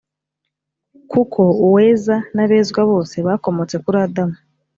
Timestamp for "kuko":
1.11-1.39